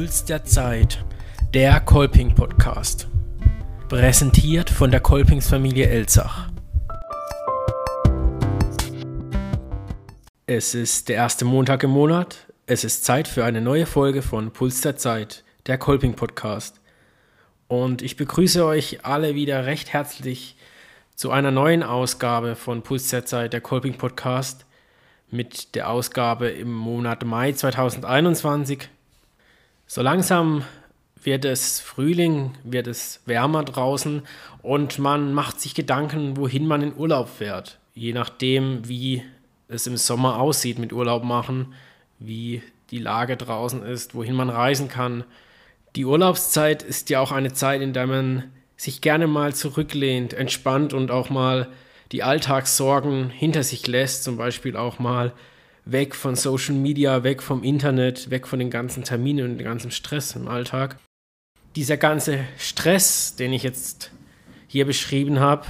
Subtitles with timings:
[0.00, 1.04] Puls der Zeit,
[1.52, 3.06] der Kolping Podcast.
[3.90, 6.48] Präsentiert von der Kolpingsfamilie Elzach.
[10.46, 12.46] Es ist der erste Montag im Monat.
[12.64, 16.80] Es ist Zeit für eine neue Folge von Puls der Zeit, der Kolping Podcast.
[17.68, 20.56] Und ich begrüße euch alle wieder recht herzlich
[21.14, 24.64] zu einer neuen Ausgabe von Puls der Zeit, der Kolping Podcast,
[25.28, 28.88] mit der Ausgabe im Monat Mai 2021.
[29.92, 30.62] So langsam
[31.20, 34.22] wird es Frühling, wird es wärmer draußen
[34.62, 37.80] und man macht sich Gedanken, wohin man in Urlaub fährt.
[37.92, 39.24] Je nachdem, wie
[39.66, 41.74] es im Sommer aussieht mit Urlaub machen,
[42.20, 45.24] wie die Lage draußen ist, wohin man reisen kann.
[45.96, 48.44] Die Urlaubszeit ist ja auch eine Zeit, in der man
[48.76, 51.66] sich gerne mal zurücklehnt, entspannt und auch mal
[52.12, 55.32] die Alltagssorgen hinter sich lässt, zum Beispiel auch mal
[55.84, 59.90] weg von Social Media, weg vom Internet, weg von den ganzen Terminen und dem ganzen
[59.90, 60.98] Stress im Alltag.
[61.76, 64.10] Dieser ganze Stress, den ich jetzt
[64.66, 65.66] hier beschrieben habe,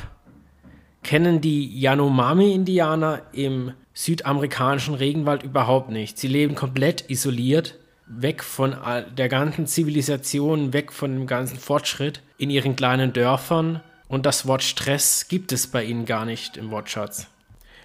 [1.03, 6.19] kennen die Yanomami-Indianer im südamerikanischen Regenwald überhaupt nicht.
[6.19, 8.77] Sie leben komplett isoliert, weg von
[9.17, 13.81] der ganzen Zivilisation, weg von dem ganzen Fortschritt in ihren kleinen Dörfern.
[14.09, 17.29] Und das Wort Stress gibt es bei ihnen gar nicht im Wortschatz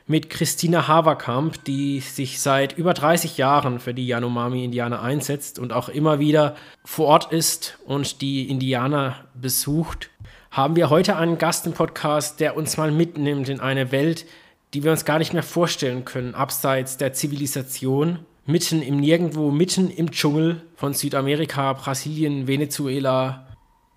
[0.07, 5.89] mit Christina Haverkamp, die sich seit über 30 Jahren für die Yanomami-Indianer einsetzt und auch
[5.89, 10.11] immer wieder vor Ort ist und die Indianer besucht,
[10.51, 14.25] haben wir heute einen Gast im Podcast, der uns mal mitnimmt in eine Welt,
[14.73, 19.89] die wir uns gar nicht mehr vorstellen können, abseits der Zivilisation, mitten im Nirgendwo, mitten
[19.89, 23.47] im Dschungel von Südamerika, Brasilien, Venezuela,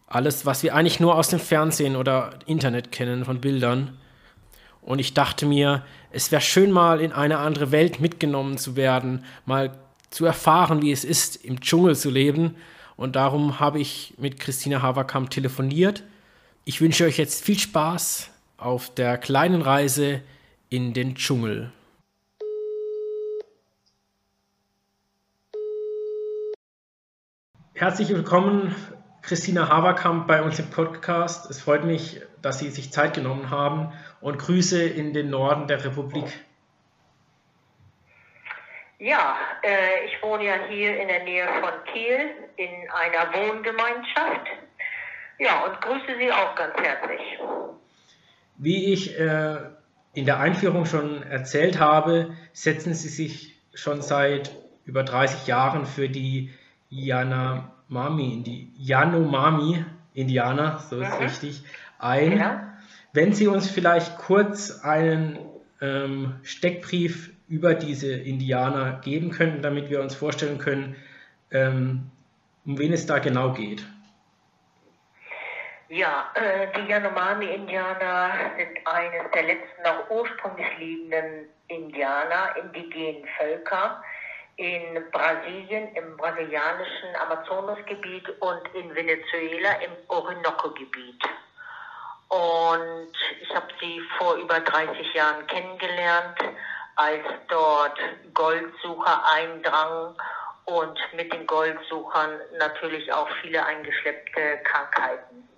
[0.07, 3.99] alles, was wir eigentlich nur aus dem Fernsehen oder Internet kennen von Bildern.
[4.81, 9.25] Und ich dachte mir, es wäre schön mal in eine andere Welt mitgenommen zu werden,
[9.45, 9.73] mal
[10.11, 12.57] zu erfahren, wie es ist, im Dschungel zu leben.
[12.97, 16.03] Und darum habe ich mit Christina Haverkamp telefoniert.
[16.65, 20.23] Ich wünsche euch jetzt viel Spaß auf der kleinen Reise
[20.71, 21.73] in den Dschungel.
[27.75, 28.75] Herzlich willkommen,
[29.23, 31.49] Christina Haverkamp, bei uns im Podcast.
[31.51, 35.85] Es freut mich, dass Sie sich Zeit genommen haben und Grüße in den Norden der
[35.85, 36.27] Republik.
[38.99, 44.47] Ja, äh, ich wohne ja hier in der Nähe von Kiel in einer Wohngemeinschaft.
[45.39, 47.21] Ja, und grüße Sie auch ganz herzlich.
[48.57, 49.57] Wie ich äh,
[50.15, 54.51] in der Einführung schon erzählt habe, setzen Sie sich schon seit
[54.85, 56.53] über 30 Jahren für die
[56.91, 59.85] Yanomami, die Yanomami
[60.15, 61.25] Indianer, so ist mhm.
[61.25, 61.63] richtig,
[62.01, 62.31] ein.
[62.31, 62.68] Genau.
[63.13, 65.39] Wenn Sie uns vielleicht kurz einen
[65.81, 70.97] ähm, Steckbrief über diese Indianer geben könnten, damit wir uns vorstellen können,
[71.51, 72.11] ähm,
[72.67, 73.87] um wen es da genau geht.
[75.89, 84.03] Ja, äh, die Yanomami-Indianer sind eines der letzten noch ursprünglich lebenden Indianer, indigenen Völker
[84.57, 91.25] in Brasilien, im brasilianischen Amazonasgebiet und in Venezuela im Orinoco-Gebiet.
[92.29, 96.39] Und ich habe sie vor über 30 Jahren kennengelernt,
[96.97, 97.99] als dort
[98.35, 100.17] Goldsucher eindrangen
[100.67, 105.49] und mit den Goldsuchern natürlich auch viele eingeschleppte Krankheiten.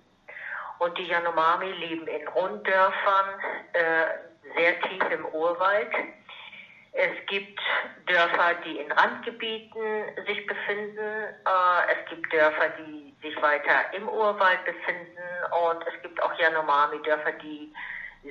[0.79, 3.41] Und die Yanomami leben in Runddörfern,
[3.73, 4.05] äh,
[4.57, 5.91] sehr tief im Urwald.
[6.93, 7.61] Es gibt
[8.07, 10.99] Dörfer, die in Randgebieten sich befinden.
[10.99, 15.19] Äh, es gibt Dörfer, die sich weiter im Urwald befinden.
[15.51, 17.73] Und es gibt auch Yanomami-Dörfer, die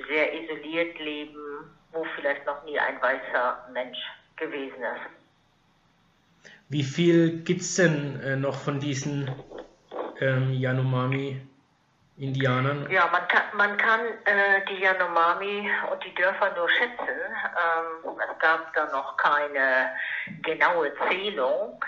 [0.08, 3.98] sehr isoliert leben, wo vielleicht noch nie ein weißer Mensch
[4.36, 6.50] gewesen ist.
[6.68, 9.28] Wie viel gibt es denn äh, noch von diesen
[10.20, 11.40] ähm, Yanomami
[12.16, 12.88] Indianern?
[12.90, 17.08] Ja, man kann, man kann äh, die Yanomami und die Dörfer nur schätzen.
[17.08, 19.90] Ähm, es gab da noch keine
[20.42, 21.82] genaue Zählung.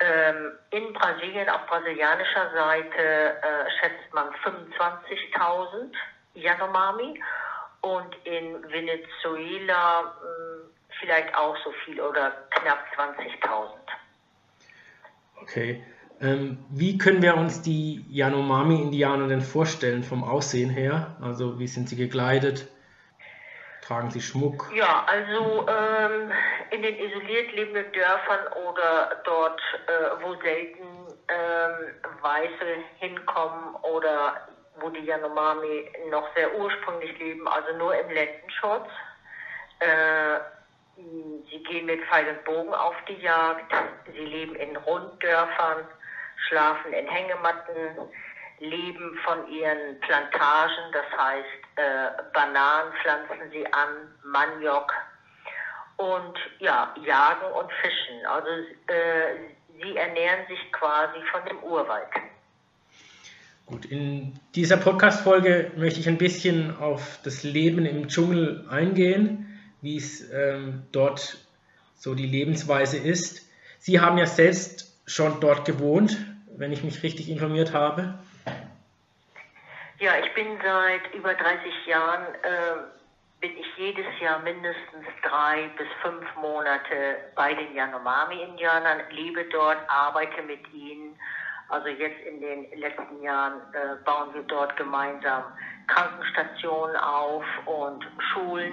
[0.00, 5.92] Ähm, in Brasilien, auf brasilianischer Seite, äh, schätzt man 25.000
[6.34, 7.20] Yanomami
[7.82, 10.70] und in Venezuela mh,
[11.00, 13.70] vielleicht auch so viel oder knapp 20.000.
[15.42, 15.84] Okay.
[16.22, 21.16] Ähm, wie können wir uns die Yanomami-Indianer denn vorstellen vom Aussehen her?
[21.20, 22.68] Also wie sind sie gekleidet?
[23.90, 24.70] Tragen sie Schmuck?
[24.72, 26.30] Ja, also ähm,
[26.70, 30.86] in den isoliert lebenden Dörfern oder dort, äh, wo selten
[31.26, 34.46] ähm, Weiße hinkommen oder
[34.78, 38.86] wo die Yanomami noch sehr ursprünglich leben, also nur im Lendenschutz.
[39.80, 40.38] Äh,
[41.50, 43.74] sie gehen mit Pfeil und Bogen auf die Jagd.
[44.14, 45.84] Sie leben in Runddörfern
[46.46, 47.98] schlafen in Hängematten,
[48.60, 51.46] leben von ihren Plantagen, das heißt
[51.76, 53.88] äh, Bananen pflanzen sie an,
[54.24, 54.92] Maniok
[55.96, 58.26] und ja, jagen und fischen.
[58.26, 58.48] Also
[58.86, 62.08] äh, sie ernähren sich quasi von dem Urwald.
[63.66, 69.96] Gut, in dieser Podcast-Folge möchte ich ein bisschen auf das Leben im Dschungel eingehen, wie
[69.96, 71.38] es ähm, dort
[71.94, 73.48] so die Lebensweise ist.
[73.78, 76.18] Sie haben ja selbst schon dort gewohnt,
[76.56, 78.18] wenn ich mich richtig informiert habe.
[80.00, 85.88] Ja, ich bin seit über 30 Jahren, äh, bin ich jedes Jahr mindestens drei bis
[86.00, 91.14] fünf Monate bei den Yanomami-Indianern, lebe dort, arbeite mit ihnen.
[91.68, 95.42] Also jetzt in den letzten Jahren äh, bauen wir dort gemeinsam
[95.86, 98.72] Krankenstationen auf und Schulen.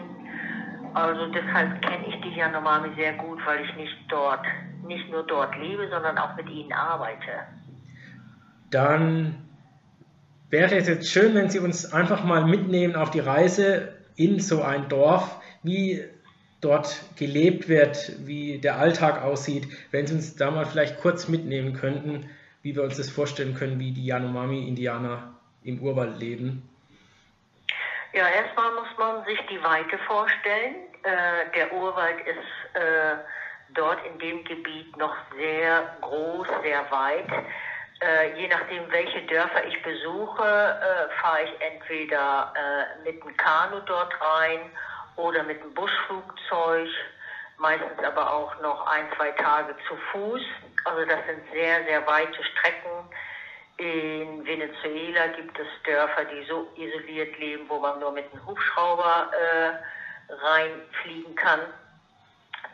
[0.94, 4.46] Also deshalb kenne ich die Yanomami sehr gut, weil ich nicht dort,
[4.86, 7.48] nicht nur dort lebe, sondern auch mit ihnen arbeite.
[8.72, 9.47] Dann
[10.50, 14.64] wäre es jetzt schön, wenn Sie uns einfach mal mitnehmen auf die Reise in so
[14.64, 16.04] ein Dorf, wie
[16.62, 21.74] dort gelebt wird, wie der Alltag aussieht, wenn Sie uns da mal vielleicht kurz mitnehmen
[21.74, 22.30] könnten,
[22.64, 26.68] wie wir uns das vorstellen können, wie die Yanomami-Indianer im Urwald leben.
[28.14, 30.76] Ja, erstmal muss man sich die Weite vorstellen.
[31.04, 33.18] Äh, der Urwald ist äh,
[33.76, 37.28] dort in dem Gebiet noch sehr groß, sehr weit.
[38.00, 43.80] Äh, je nachdem, welche Dörfer ich besuche, äh, fahre ich entweder äh, mit dem Kanu
[43.88, 44.72] dort rein
[45.16, 46.90] oder mit dem Buschflugzeug,
[47.58, 50.42] meistens aber auch noch ein, zwei Tage zu Fuß.
[50.86, 53.10] Also das sind sehr, sehr weite Strecken.
[53.78, 59.32] In Venezuela gibt es Dörfer, die so isoliert leben, wo man nur mit einem Hubschrauber
[59.34, 61.62] äh, reinfliegen kann.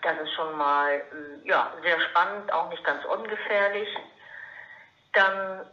[0.01, 1.01] Das ist schon mal
[1.45, 3.87] ja, sehr spannend, auch nicht ganz ungefährlich.
[5.13, 5.65] Dann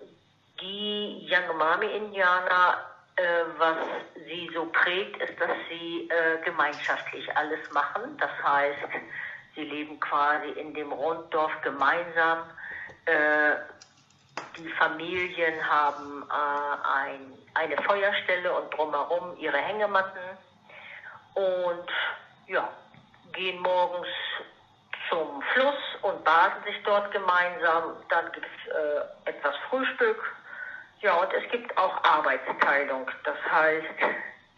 [0.60, 2.78] die Yanomami-Indianer,
[3.16, 3.22] äh,
[3.58, 3.76] was
[4.26, 8.16] sie so prägt, ist, dass sie äh, gemeinschaftlich alles machen.
[8.18, 8.78] Das heißt,
[9.54, 12.44] sie leben quasi in dem Runddorf gemeinsam.
[13.06, 13.56] Äh,
[14.58, 20.20] die Familien haben äh, ein, eine Feuerstelle und drumherum ihre Hängematten
[21.34, 21.88] und
[22.46, 22.68] ja,
[23.32, 24.08] gehen morgens
[25.08, 27.96] zum Fluss und baden sich dort gemeinsam.
[28.08, 28.74] Dann gibt es
[29.40, 30.36] etwas Frühstück.
[31.00, 33.10] Ja, und es gibt auch Arbeitsteilung.
[33.24, 33.86] Das heißt,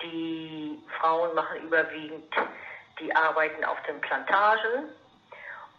[0.02, 2.34] die Frauen machen überwiegend
[2.98, 4.90] die Arbeiten auf den Plantagen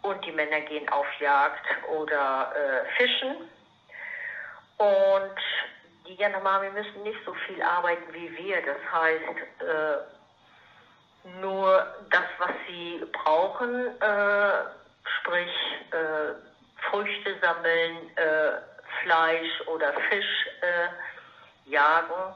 [0.02, 3.36] und die Männer gehen auf Jagd oder äh, Fischen.
[4.78, 5.36] Und
[6.06, 8.62] die Yanomami müssen nicht so viel arbeiten wie wir.
[8.62, 9.22] Das heißt,
[9.60, 14.52] äh, nur das, was sie brauchen, äh,
[15.20, 15.52] sprich
[15.92, 16.34] äh,
[16.90, 22.34] Früchte sammeln, äh, Fleisch oder Fisch äh, jagen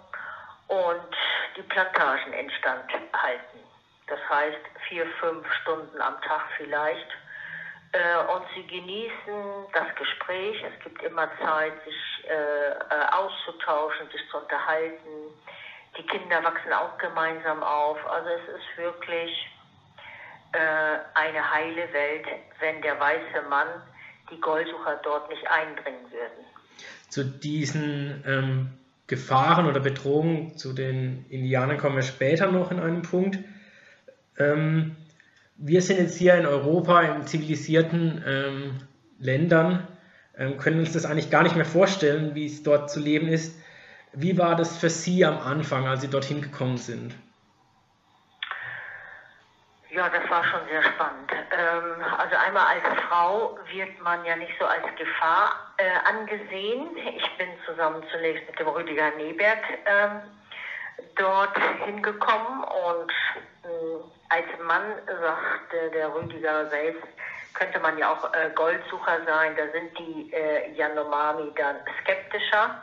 [0.69, 1.17] und
[1.57, 3.59] die Plantagen instand halten.
[4.07, 4.59] Das heißt
[4.89, 7.09] vier, fünf Stunden am Tag vielleicht.
[7.93, 10.63] Äh, und sie genießen das Gespräch.
[10.63, 15.33] Es gibt immer Zeit, sich äh, auszutauschen, sich zu unterhalten
[15.99, 17.99] die Kinder wachsen auch gemeinsam auf.
[18.09, 19.51] Also es ist wirklich
[20.53, 22.27] äh, eine heile Welt,
[22.61, 23.69] wenn der weiße Mann
[24.31, 26.45] die Goldsucher dort nicht eindringen würden.
[27.09, 28.69] Zu diesen ähm,
[29.07, 33.39] Gefahren oder Bedrohungen zu den Indianern kommen wir später noch in einem Punkt.
[34.39, 34.97] Ähm,
[35.57, 38.75] wir sind jetzt hier in Europa, in zivilisierten ähm,
[39.19, 39.89] Ländern,
[40.37, 43.57] ähm, können uns das eigentlich gar nicht mehr vorstellen, wie es dort zu leben ist.
[44.13, 47.15] Wie war das für Sie am Anfang, als Sie dorthin gekommen sind?
[49.99, 51.33] Ja, das war schon sehr spannend.
[51.33, 56.97] Ähm, also einmal als Frau wird man ja nicht so als Gefahr äh, angesehen.
[56.97, 60.21] Ich bin zusammen zunächst mit dem Rüdiger Neberg ähm,
[61.17, 63.11] dort hingekommen und
[63.65, 67.09] äh, als Mann sagte der Rüdiger selbst,
[67.55, 69.57] könnte man ja auch äh, Goldsucher sein.
[69.57, 72.81] Da sind die äh, Yanomami dann skeptischer.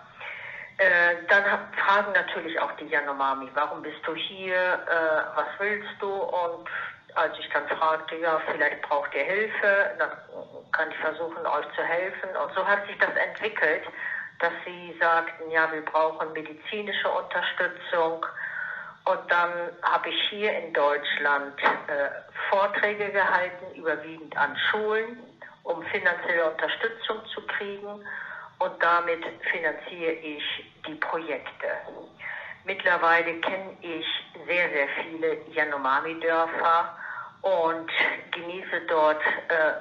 [0.80, 1.46] Äh, dann
[1.78, 6.12] fragen natürlich auch die Yanomami, warum bist du hier, äh, was willst du?
[6.12, 6.68] Und
[7.16, 10.12] als ich dann fragte, ja, vielleicht braucht ihr Hilfe, dann
[10.72, 12.30] kann ich versuchen, euch zu helfen.
[12.36, 13.84] Und so hat sich das entwickelt,
[14.40, 18.26] dass sie sagten, ja, wir brauchen medizinische Unterstützung.
[19.06, 19.52] Und dann
[19.84, 22.10] habe ich hier in Deutschland äh,
[22.50, 25.20] Vorträge gehalten, überwiegend an Schulen,
[25.64, 28.04] um finanzielle Unterstützung zu kriegen
[28.60, 30.44] und damit finanziere ich
[30.88, 31.68] die Projekte.
[32.64, 34.06] Mittlerweile kenne ich
[34.48, 36.98] sehr, sehr viele Yanomami-Dörfer
[37.46, 37.92] und
[38.32, 39.74] genieße dort äh,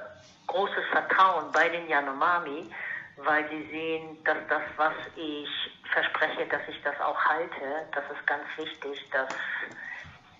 [0.45, 2.69] großes Vertrauen bei den Yanomami,
[3.17, 5.49] weil sie sehen, dass das, was ich
[5.91, 7.87] verspreche, dass ich das auch halte.
[7.91, 9.33] Das ist ganz wichtig, dass,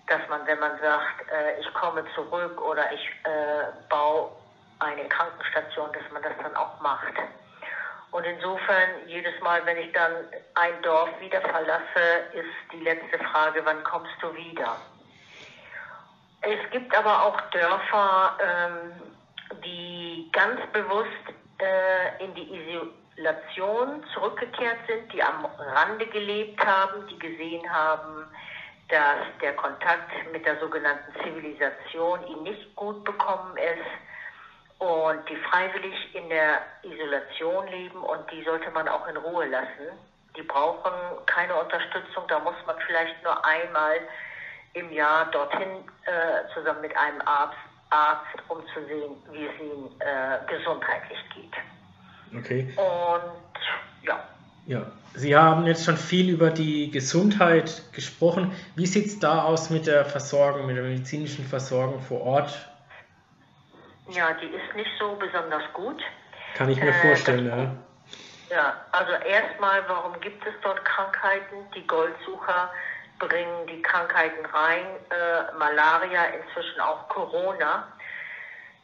[0.06, 4.30] dass man, wenn man sagt, äh, ich komme zurück oder ich äh, baue
[4.78, 7.14] eine Krankenstation, dass man das dann auch macht.
[8.12, 10.12] Und insofern, jedes Mal, wenn ich dann
[10.54, 14.76] ein Dorf wieder verlasse, ist die letzte Frage, wann kommst du wieder?
[16.42, 18.92] Es gibt aber auch Dörfer, ähm,
[19.64, 21.08] die ganz bewusst
[21.58, 28.26] äh, in die Isolation zurückgekehrt sind, die am Rande gelebt haben, die gesehen haben,
[28.88, 36.14] dass der Kontakt mit der sogenannten Zivilisation ihnen nicht gut bekommen ist und die freiwillig
[36.14, 39.98] in der Isolation leben und die sollte man auch in Ruhe lassen.
[40.36, 40.92] Die brauchen
[41.24, 44.00] keine Unterstützung, da muss man vielleicht nur einmal
[44.76, 45.68] im Jahr dorthin
[46.04, 47.56] äh, zusammen mit einem Arzt,
[47.90, 52.38] Arzt, um zu sehen, wie es ihnen äh, gesundheitlich geht.
[52.38, 52.68] Okay.
[52.76, 54.22] Und ja.
[54.66, 54.82] Ja,
[55.14, 58.52] Sie haben jetzt schon viel über die Gesundheit gesprochen.
[58.74, 62.68] Wie sieht es da aus mit der Versorgung, mit der medizinischen Versorgung vor Ort?
[64.10, 66.02] Ja, die ist nicht so besonders gut.
[66.54, 67.76] Kann ich mir äh, vorstellen, ja.
[68.54, 71.56] Ja, also erstmal, warum gibt es dort Krankheiten?
[71.74, 72.70] Die Goldsucher
[73.18, 77.88] bringen die Krankheiten rein, äh, Malaria, inzwischen auch Corona.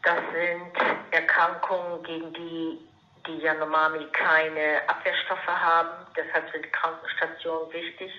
[0.03, 2.89] Das sind Erkrankungen, gegen die
[3.27, 5.91] die Yanomami keine Abwehrstoffe haben.
[6.17, 8.11] Deshalb sind Krankenstationen wichtig.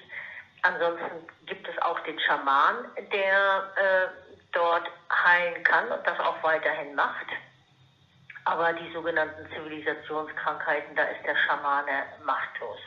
[0.62, 4.08] Ansonsten gibt es auch den Schaman, der äh,
[4.54, 7.28] dort heilen kann und das auch weiterhin macht.
[8.46, 12.80] Aber die sogenannten Zivilisationskrankheiten, da ist der Schamane machtlos.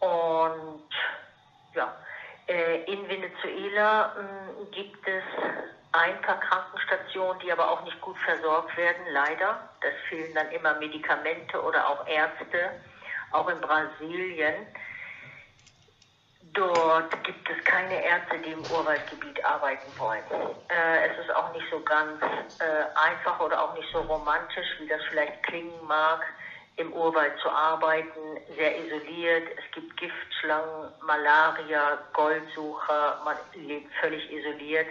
[0.00, 0.90] Und
[1.74, 1.94] ja,
[2.46, 5.22] äh, in Venezuela hm, gibt es
[5.92, 9.68] ein paar Krankenstationen, die aber auch nicht gut versorgt werden, leider.
[9.80, 12.70] Das fehlen dann immer Medikamente oder auch Ärzte,
[13.30, 14.66] auch in Brasilien.
[16.52, 20.22] Dort gibt es keine Ärzte, die im Urwaldgebiet arbeiten wollen.
[20.68, 22.22] Äh, es ist auch nicht so ganz
[22.60, 26.24] äh, einfach oder auch nicht so romantisch, wie das vielleicht klingen mag
[26.76, 29.48] im Urwald zu arbeiten, sehr isoliert.
[29.56, 34.88] Es gibt Giftschlangen, Malaria, Goldsucher, man lebt völlig isoliert.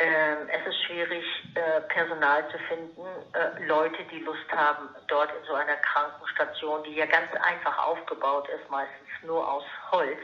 [0.00, 1.24] Ähm, es ist schwierig,
[1.54, 6.94] äh, Personal zu finden, äh, Leute, die Lust haben, dort in so einer Krankenstation, die
[6.94, 10.20] ja ganz einfach aufgebaut ist, meistens nur aus Holz,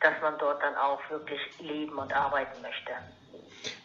[0.00, 2.92] dass man dort dann auch wirklich leben und arbeiten möchte.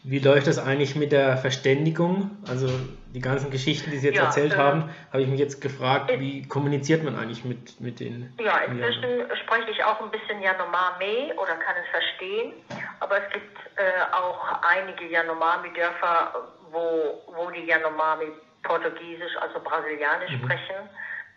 [0.02, 2.30] Wie läuft das eigentlich mit der Verständigung?
[2.48, 2.68] Also
[3.14, 6.10] die ganzen Geschichten, die Sie jetzt ja, erzählt äh, haben, habe ich mich jetzt gefragt,
[6.18, 8.32] wie kommuniziert man eigentlich mit, mit den...
[8.38, 9.36] Ja, inzwischen Indianern?
[9.36, 12.52] spreche ich auch ein bisschen Yanomami oder kann es verstehen,
[13.00, 16.34] aber es gibt äh, auch einige Yanomami-Dörfer,
[16.70, 18.26] wo, wo die Yanomami
[18.62, 20.44] Portugiesisch, also Brasilianisch mhm.
[20.44, 20.88] sprechen.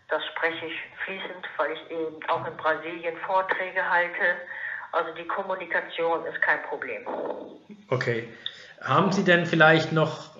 [0.09, 0.73] Das spreche ich
[1.05, 4.39] fließend, weil ich eben auch in Brasilien Vorträge halte.
[4.91, 7.01] Also die Kommunikation ist kein Problem.
[7.89, 8.27] Okay.
[8.81, 10.31] Haben Sie denn vielleicht noch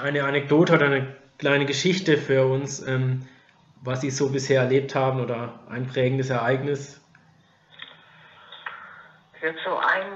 [0.00, 3.26] eine Anekdote oder eine kleine Geschichte für uns, ähm,
[3.82, 7.00] was Sie so bisher erlebt haben oder ein prägendes Ereignis?
[9.40, 10.06] Jetzt so ein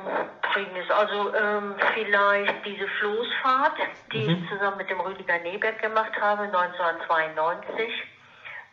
[0.43, 3.77] prägendes, also ähm, vielleicht diese Floßfahrt,
[4.13, 4.31] die mhm.
[4.31, 7.89] ich zusammen mit dem Rüdiger Neberg gemacht habe, 1992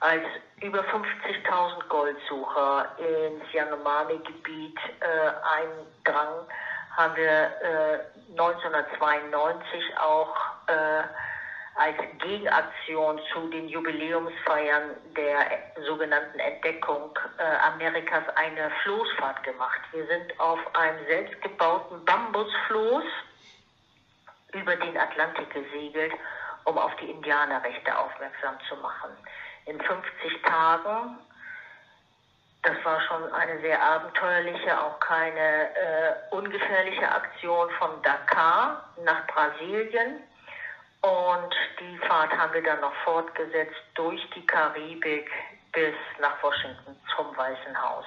[0.04, 0.24] als
[0.62, 5.06] über 50.000 Goldsucher ins Yanomami-Gebiet äh,
[5.56, 6.46] eindrangen,
[6.98, 8.00] haben wir äh,
[8.32, 10.36] 1992 auch
[10.68, 11.04] äh,
[11.76, 19.80] als Gegenaktion zu den Jubiläumsfeiern der sogenannten Entdeckung äh, Amerikas eine Floßfahrt gemacht.
[19.94, 23.06] Wir sind auf einem selbstgebauten Bambusfloß
[24.52, 26.12] über den Atlantik gesegelt,
[26.66, 29.16] um auf die Indianerrechte aufmerksam zu machen
[29.66, 31.18] in 50 Tagen.
[32.64, 40.24] Das war schon eine sehr abenteuerliche, auch keine äh, ungefährliche Aktion von Dakar nach Brasilien.
[41.02, 45.30] Und die Fahrt haben wir dann noch fortgesetzt durch die Karibik
[45.74, 48.06] bis nach Washington zum Weißen Haus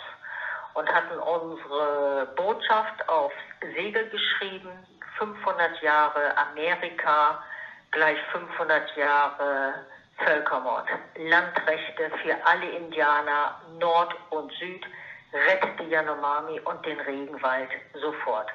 [0.73, 3.35] und hatten unsere Botschaft aufs
[3.75, 4.71] Segel geschrieben.
[5.19, 7.43] 500 Jahre Amerika
[7.91, 9.75] gleich 500 Jahre
[10.19, 14.85] Völkermord, Landrechte für alle Indianer, Nord und Süd,
[15.33, 18.49] rettet die Yanomami und den Regenwald sofort.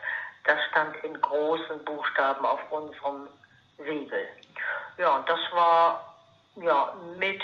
[0.45, 3.27] Das stand in großen Buchstaben auf unserem
[3.77, 4.27] Segel.
[4.97, 6.15] Ja, und das war
[6.55, 7.41] ja mit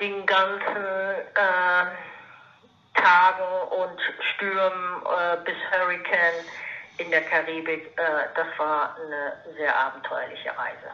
[0.00, 0.76] den ganzen
[1.34, 1.86] äh,
[2.94, 4.00] Tagen und
[4.34, 6.44] Stürmen äh, bis Hurricane
[6.98, 8.02] in der Karibik, äh,
[8.34, 10.90] das war eine sehr abenteuerliche Reise.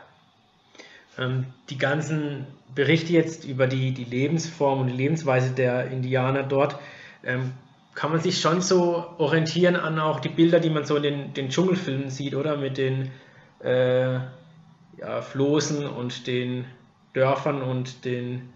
[1.19, 6.77] Ähm, die ganzen Berichte jetzt über die, die Lebensform und die Lebensweise der Indianer dort,
[7.23, 7.53] ähm,
[7.95, 11.35] kann man sich schon so orientieren an auch die Bilder, die man so in den,
[11.35, 12.57] den Dschungelfilmen sieht, oder?
[12.57, 13.13] Mit den
[13.63, 16.67] äh, ja, Floßen und den
[17.13, 18.53] Dörfern und den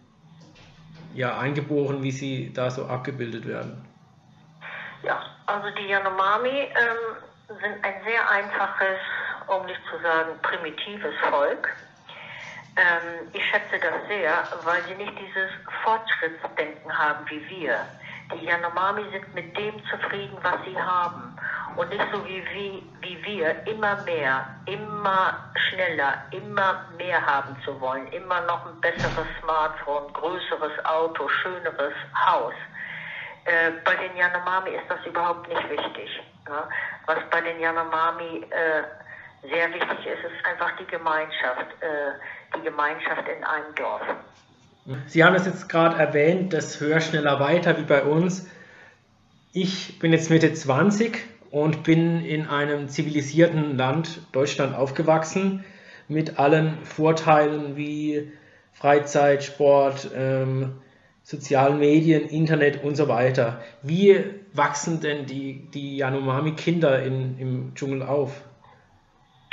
[1.14, 3.84] ja, Eingeborenen, wie sie da so abgebildet werden.
[5.04, 7.16] Ja, also die Yanomami ähm,
[7.48, 8.98] sind ein sehr einfaches,
[9.46, 11.68] um nicht zu sagen primitives Volk.
[12.78, 14.32] Ähm, ich schätze das sehr,
[14.62, 15.50] weil sie nicht dieses
[15.82, 17.84] Fortschrittsdenken haben wie wir.
[18.32, 21.36] Die Yanomami sind mit dem zufrieden, was sie haben.
[21.74, 27.80] Und nicht so wie, wie, wie wir, immer mehr, immer schneller, immer mehr haben zu
[27.80, 28.06] wollen.
[28.12, 31.94] Immer noch ein besseres Smartphone, größeres Auto, schöneres
[32.26, 32.54] Haus.
[33.44, 36.22] Äh, bei den Yanomami ist das überhaupt nicht wichtig.
[36.48, 36.68] Ja?
[37.06, 38.82] Was bei den Yanomami äh,
[39.42, 44.02] sehr wichtig ist, ist einfach die Gemeinschaft, äh, die Gemeinschaft in einem Dorf.
[45.06, 48.48] Sie haben es jetzt gerade erwähnt, das höher, schneller, weiter wie bei uns.
[49.52, 51.18] Ich bin jetzt Mitte 20
[51.50, 55.64] und bin in einem zivilisierten Land, Deutschland, aufgewachsen,
[56.08, 58.32] mit allen Vorteilen wie
[58.72, 60.80] Freizeit, Sport, ähm,
[61.22, 63.60] sozialen Medien, Internet und so weiter.
[63.82, 68.42] Wie wachsen denn die, die Yanomami-Kinder im Dschungel auf?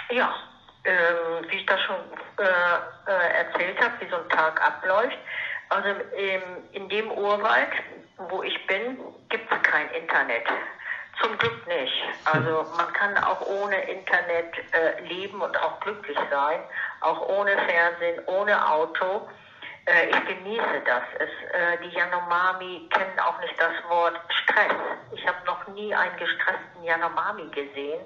[0.09, 0.35] Ja,
[0.83, 1.95] ähm, wie ich das schon
[2.37, 5.17] äh, äh, erzählt habe, wie so ein Tag abläuft.
[5.69, 6.41] Also im,
[6.73, 7.71] in dem Urwald,
[8.17, 10.45] wo ich bin, gibt es kein Internet.
[11.21, 12.03] Zum Glück nicht.
[12.25, 16.59] Also man kann auch ohne Internet äh, leben und auch glücklich sein,
[17.01, 19.27] auch ohne Fernsehen, ohne Auto.
[19.85, 21.03] Äh, ich genieße das.
[21.17, 24.75] Es, äh, die Yanomami kennen auch nicht das Wort Stress.
[25.13, 28.01] Ich habe noch nie einen gestressten Yanomami gesehen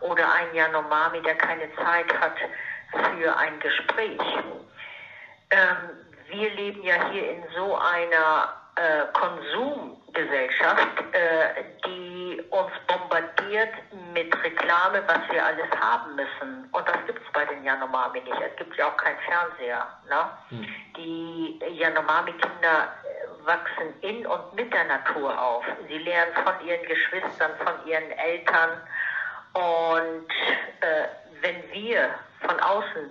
[0.00, 2.36] oder einen Yanomami, der keine Zeit hat
[2.92, 4.20] für ein Gespräch.
[5.50, 5.76] Ähm,
[6.28, 13.72] wir leben ja hier in so einer äh, Konsumgesellschaft, äh, die uns bombardiert
[14.12, 16.68] mit Reklame, was wir alles haben müssen.
[16.72, 18.40] Und das gibt es bei den Yanomami nicht.
[18.40, 19.86] Es gibt ja auch keinen Fernseher.
[20.08, 20.30] Ne?
[20.48, 20.66] Hm.
[20.96, 22.88] Die Yanomami-Kinder
[23.44, 25.64] wachsen in und mit der Natur auf.
[25.88, 28.80] Sie lernen von ihren Geschwistern, von ihren Eltern.
[29.54, 30.28] Und
[30.80, 31.08] äh,
[31.40, 33.10] wenn wir von außen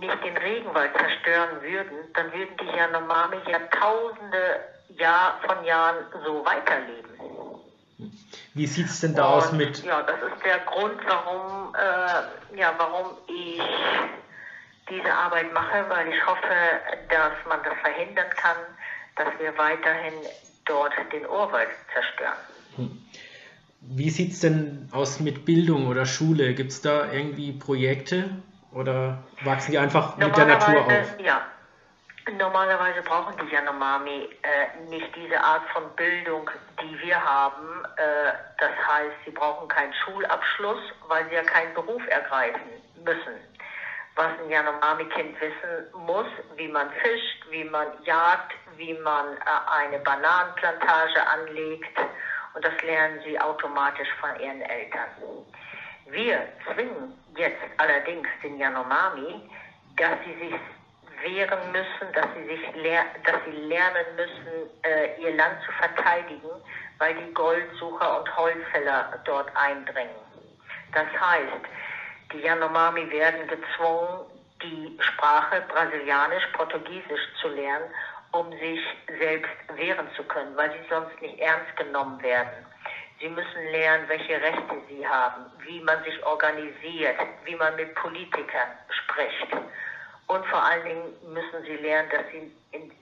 [0.00, 4.60] nicht den Regenwald zerstören würden, dann würden die Yanomami Jahrtausende
[4.96, 7.10] Jahr von Jahren so weiterleben.
[8.54, 9.84] Wie sieht es denn da Und, aus mit...
[9.84, 13.62] Ja, das ist der Grund, warum, äh, ja, warum ich
[14.88, 18.56] diese Arbeit mache, weil ich hoffe, dass man das verhindern kann,
[19.16, 20.14] dass wir weiterhin
[20.64, 22.38] dort den Urwald zerstören.
[22.76, 23.07] Hm.
[23.80, 26.54] Wie sieht es denn aus mit Bildung oder Schule?
[26.54, 28.30] Gibt es da irgendwie Projekte
[28.72, 31.20] oder wachsen die einfach mit der Natur auf?
[31.20, 31.46] Ja.
[32.36, 36.50] Normalerweise brauchen die Yanomami äh, nicht diese Art von Bildung,
[36.82, 37.84] die wir haben.
[37.96, 42.60] Äh, das heißt, sie brauchen keinen Schulabschluss, weil sie ja keinen Beruf ergreifen
[43.02, 43.40] müssen.
[44.16, 49.98] Was ein Yanomami-Kind wissen muss, wie man fischt, wie man jagt, wie man äh, eine
[50.00, 51.98] Bananenplantage anlegt
[52.58, 55.08] und das lernen sie automatisch von ihren Eltern.
[56.06, 59.48] Wir zwingen jetzt allerdings den Yanomami,
[59.96, 60.60] dass sie sich
[61.22, 62.60] wehren müssen, dass sie, sich
[63.24, 66.50] dass sie lernen müssen, äh, ihr Land zu verteidigen,
[66.98, 70.16] weil die Goldsucher und Holzfäller dort eindringen.
[70.94, 71.62] Das heißt,
[72.32, 74.26] die Yanomami werden gezwungen,
[74.64, 77.88] die Sprache Brasilianisch, Portugiesisch zu lernen
[78.32, 78.80] um sich
[79.18, 82.66] selbst wehren zu können, weil sie sonst nicht ernst genommen werden.
[83.20, 88.68] Sie müssen lernen, welche Rechte sie haben, wie man sich organisiert, wie man mit Politikern
[88.90, 89.48] spricht.
[90.28, 92.52] Und vor allen Dingen müssen sie lernen, dass sie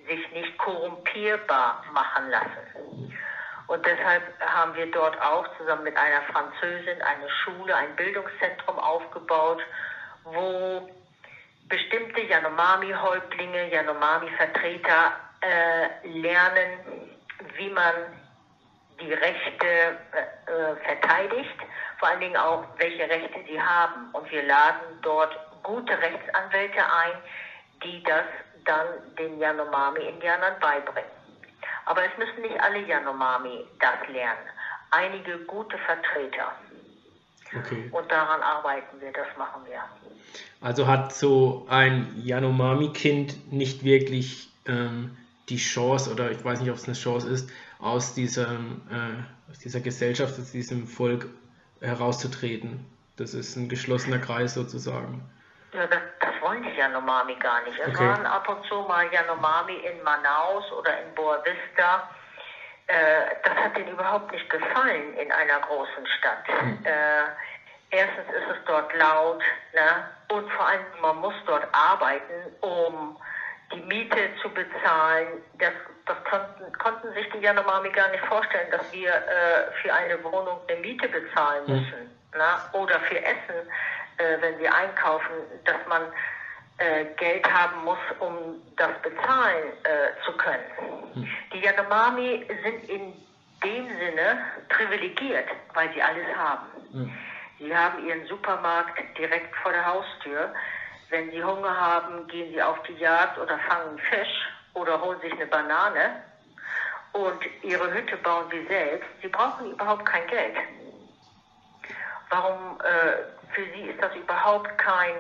[0.07, 3.13] sich nicht korrumpierbar machen lassen.
[3.67, 9.61] Und deshalb haben wir dort auch zusammen mit einer Französin eine Schule, ein Bildungszentrum aufgebaut,
[10.25, 10.89] wo
[11.69, 16.79] bestimmte Yanomami-Häuptlinge, Yanomami-Vertreter äh, lernen,
[17.57, 17.95] wie man
[19.01, 21.57] die Rechte äh, verteidigt,
[21.99, 24.11] vor allen Dingen auch, welche Rechte sie haben.
[24.13, 27.13] Und wir laden dort gute Rechtsanwälte ein,
[27.83, 28.25] die das
[28.65, 28.87] dann
[29.19, 31.11] den Yanomami-Indianern beibringen.
[31.87, 34.49] Aber es müssen nicht alle Yanomami das lernen.
[34.91, 36.53] Einige gute Vertreter.
[37.55, 37.89] Okay.
[37.93, 39.83] Und daran arbeiten wir, das machen wir.
[40.61, 45.17] Also hat so ein Yanomami-Kind nicht wirklich ähm,
[45.49, 49.59] die Chance, oder ich weiß nicht, ob es eine Chance ist, aus, diesem, äh, aus
[49.59, 51.27] dieser Gesellschaft, aus diesem Volk
[51.81, 52.85] herauszutreten.
[53.17, 55.23] Das ist ein geschlossener Kreis sozusagen.
[55.73, 57.79] Ja, das, das wollen die Yanomami gar nicht.
[57.79, 58.07] Es okay.
[58.07, 62.09] waren ab und zu mal Yanomami in Manaus oder in Boa Vista.
[62.87, 66.45] Äh, das hat ihnen überhaupt nicht gefallen in einer großen Stadt.
[66.63, 66.85] Mhm.
[66.85, 66.91] Äh,
[67.91, 69.43] erstens ist es dort laut
[69.75, 70.37] ne?
[70.37, 73.17] und vor allem man muss dort arbeiten, um
[73.73, 75.29] die Miete zu bezahlen.
[75.59, 75.73] Das,
[76.07, 80.61] das konnten, konnten sich die Yanomami gar nicht vorstellen, dass wir äh, für eine Wohnung
[80.69, 81.75] eine Miete bezahlen hm.
[81.75, 82.03] müssen.
[82.33, 82.39] Mhm.
[82.39, 82.81] Ne?
[82.81, 83.69] Oder für Essen,
[84.19, 86.03] äh, wenn wir einkaufen, dass man
[86.79, 90.65] äh, Geld haben muss, um das bezahlen äh, zu können.
[91.15, 91.29] Mhm.
[91.53, 93.13] Die Yanomami sind in
[93.65, 96.67] dem Sinne privilegiert, weil sie alles haben.
[96.93, 97.13] Mhm.
[97.59, 100.53] Sie haben ihren Supermarkt direkt vor der Haustür.
[101.09, 105.33] Wenn sie Hunger haben, gehen sie auf die Jagd oder fangen Fisch oder holen sich
[105.33, 106.23] eine Banane.
[107.13, 109.09] Und ihre Hütte bauen sie selbst.
[109.23, 110.57] Sie brauchen überhaupt kein Geld.
[112.29, 115.15] Warum, äh, für sie ist das überhaupt kein,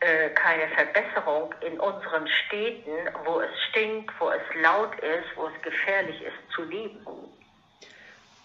[0.00, 5.62] äh, keine Verbesserung in unseren Städten, wo es stinkt, wo es laut ist, wo es
[5.62, 7.06] gefährlich ist zu leben.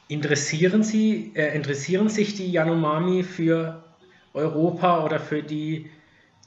[0.10, 3.84] Interessieren, Sie, äh, interessieren sich die Yanomami für
[4.34, 5.92] Europa oder für die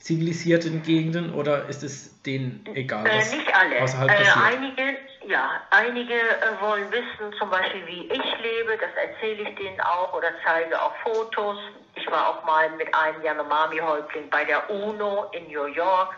[0.00, 3.06] zivilisierten Gegenden oder ist es denen egal?
[3.06, 3.76] Äh, nicht alle.
[3.76, 4.96] Äh, einige,
[5.26, 8.78] ja, einige äh, wollen wissen, zum Beispiel, wie ich lebe.
[8.80, 11.58] Das erzähle ich denen auch oder zeige auch Fotos.
[11.96, 16.14] Ich war auch mal mit einem Yanomami-Häuptling bei der UNO in New York,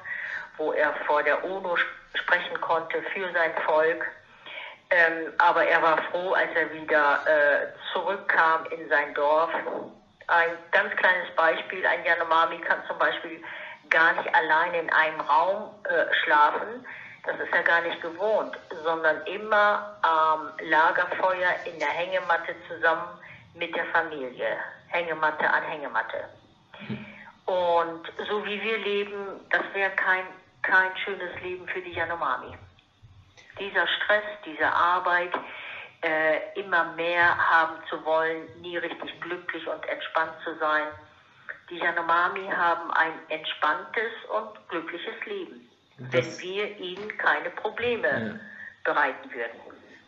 [0.59, 1.77] wo er vor der UNO
[2.15, 4.07] sprechen konnte für sein Volk.
[4.93, 9.51] Ähm, aber er war froh, als er wieder äh, zurückkam in sein Dorf.
[10.27, 13.43] Ein ganz kleines Beispiel, ein Yanomami kann zum Beispiel
[13.89, 16.85] gar nicht allein in einem Raum äh, schlafen.
[17.25, 23.19] Das ist er gar nicht gewohnt, sondern immer am Lagerfeuer in der Hängematte zusammen
[23.55, 24.59] mit der Familie.
[24.89, 26.29] Hängematte an Hängematte.
[27.47, 30.27] Und so wie wir leben, das wäre kein,
[30.61, 32.59] kein schönes Leben für die Yanomami.
[33.59, 35.33] Dieser Stress, diese Arbeit,
[36.03, 40.89] äh, immer mehr haben zu wollen, nie richtig glücklich und entspannt zu sein,
[41.71, 45.69] die Yanomami haben ein entspanntes und glückliches Leben,
[46.11, 48.93] das, wenn wir ihnen keine Probleme ja.
[48.93, 49.59] bereiten würden.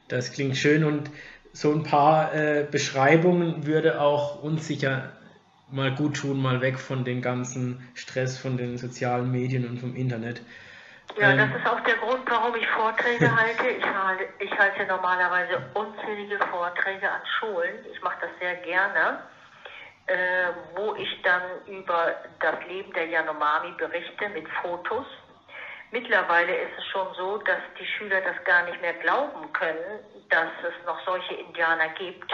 [0.09, 1.11] Das klingt schön und
[1.53, 5.13] so ein paar äh, Beschreibungen würde auch uns sicher
[5.71, 9.95] mal gut tun, mal weg von dem ganzen Stress von den sozialen Medien und vom
[9.95, 10.43] Internet.
[11.17, 13.69] Ja, ähm, das ist auch der Grund, warum ich Vorträge halte.
[13.69, 17.85] Ich halte, ich halte normalerweise unzählige Vorträge an Schulen.
[17.93, 19.21] Ich mache das sehr gerne
[20.07, 25.07] äh, wo ich dann über das Leben der Yanomami berichte mit Fotos.
[25.91, 30.51] Mittlerweile ist es schon so, dass die Schüler das gar nicht mehr glauben können, dass
[30.63, 32.33] es noch solche Indianer gibt.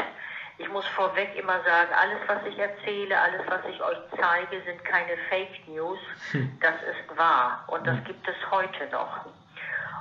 [0.60, 4.84] Ich muss vorweg immer sagen, alles, was ich erzähle, alles, was ich euch zeige, sind
[4.84, 5.98] keine Fake News.
[6.32, 6.58] Hm.
[6.60, 8.04] Das ist wahr und das hm.
[8.04, 9.24] gibt es heute noch.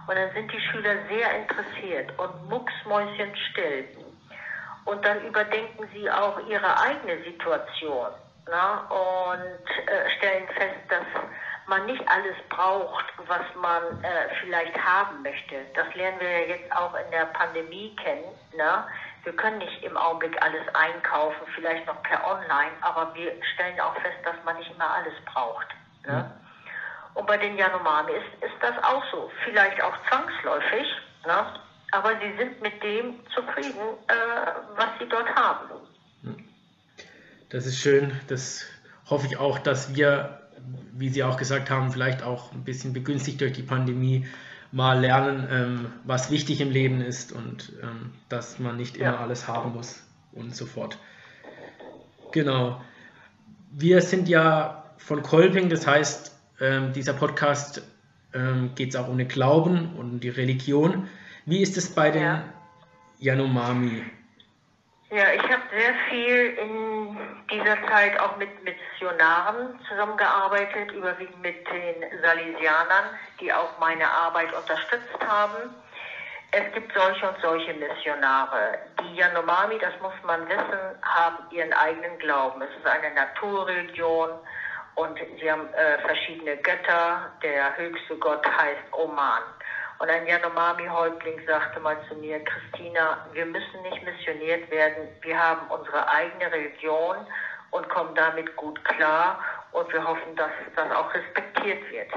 [0.06, 3.88] Und dann sind die Schüler sehr interessiert und mucksmäuschenstill
[4.84, 8.10] und dann überdenken sie auch ihre eigene Situation
[8.50, 11.06] na, und äh, stellen fest, dass
[11.68, 15.56] man nicht alles braucht, was man äh, vielleicht haben möchte.
[15.74, 18.26] Das lernen wir ja jetzt auch in der Pandemie kennen.
[18.58, 18.90] Na?
[19.24, 23.94] Wir können nicht im Augenblick alles einkaufen, vielleicht noch per Online, aber wir stellen auch
[23.96, 25.68] fest, dass man nicht immer alles braucht.
[26.06, 26.24] Ne?
[26.24, 27.20] Mhm.
[27.20, 29.32] Und bei den Yanomami ist, ist das auch so.
[29.44, 30.88] Vielleicht auch zwangsläufig.
[31.26, 31.46] Ne?
[31.92, 34.14] aber sie sind mit dem zufrieden, äh,
[34.76, 35.70] was sie dort haben.
[37.50, 38.12] Das ist schön.
[38.28, 38.66] Das
[39.10, 40.40] hoffe ich auch, dass wir,
[40.94, 44.28] wie Sie auch gesagt haben, vielleicht auch ein bisschen begünstigt durch die Pandemie
[44.72, 49.20] mal lernen, ähm, was wichtig im Leben ist und ähm, dass man nicht immer ja.
[49.20, 50.98] alles haben muss und so fort.
[52.32, 52.82] Genau.
[53.72, 57.82] Wir sind ja von Kolping, das heißt, ähm, dieser Podcast
[58.34, 61.08] ähm, geht es auch um den Glauben und um die Religion.
[61.46, 62.44] Wie ist es bei den ja.
[63.20, 64.04] Yanomami?
[65.12, 67.18] Ja, ich habe sehr viel in
[67.50, 73.06] dieser Zeit auch mit Missionaren zusammengearbeitet, überwiegend mit den Salesianern,
[73.40, 75.74] die auch meine Arbeit unterstützt haben.
[76.52, 78.78] Es gibt solche und solche Missionare.
[79.02, 82.62] Die Yanomami, das muss man wissen, haben ihren eigenen Glauben.
[82.62, 84.30] Es ist eine Naturreligion
[84.94, 87.32] und sie haben äh, verschiedene Götter.
[87.42, 89.42] Der höchste Gott heißt Oman.
[90.00, 95.10] Und ein Yanomami-Häuptling sagte mal zu mir, Christina, wir müssen nicht missioniert werden.
[95.22, 97.18] Wir haben unsere eigene Religion
[97.72, 99.40] und kommen damit gut klar.
[99.72, 102.10] Und wir hoffen, dass das auch respektiert wird.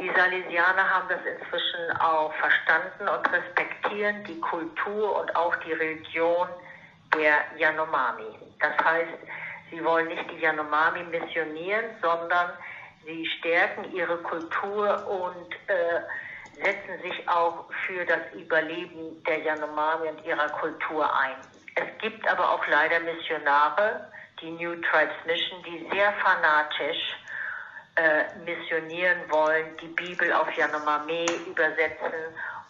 [0.00, 6.48] Die Salesianer haben das inzwischen auch verstanden und respektieren die Kultur und auch die Religion
[7.16, 8.36] der Yanomami.
[8.58, 9.18] Das heißt,
[9.70, 12.50] sie wollen nicht die Yanomami missionieren, sondern
[13.06, 16.00] Sie stärken ihre Kultur und äh,
[16.56, 21.36] setzen sich auch für das Überleben der Yanomami und ihrer Kultur ein.
[21.76, 27.16] Es gibt aber auch leider Missionare, die New Tribes Mission, die sehr fanatisch
[27.96, 32.12] äh, missionieren wollen, die Bibel auf Yanomami übersetzen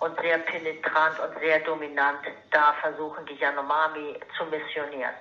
[0.00, 2.20] und sehr penetrant und sehr dominant
[2.50, 5.14] da versuchen, die Yanomami zu missionieren.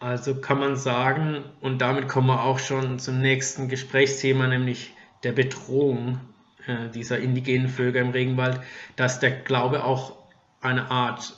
[0.00, 5.32] Also kann man sagen, und damit kommen wir auch schon zum nächsten Gesprächsthema, nämlich der
[5.32, 6.20] Bedrohung
[6.68, 8.60] äh, dieser indigenen Völker im Regenwald,
[8.96, 10.16] dass der Glaube auch
[10.60, 11.34] eine Art